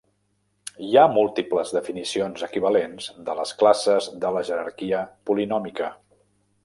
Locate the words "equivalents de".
2.47-3.35